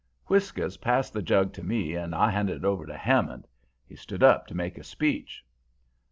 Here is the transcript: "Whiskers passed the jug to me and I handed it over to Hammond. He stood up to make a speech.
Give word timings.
"Whiskers 0.25 0.77
passed 0.77 1.13
the 1.13 1.21
jug 1.21 1.53
to 1.53 1.63
me 1.63 1.93
and 1.93 2.15
I 2.15 2.31
handed 2.31 2.57
it 2.57 2.65
over 2.65 2.87
to 2.87 2.97
Hammond. 2.97 3.47
He 3.85 3.95
stood 3.95 4.23
up 4.23 4.47
to 4.47 4.55
make 4.55 4.79
a 4.79 4.83
speech. 4.83 5.45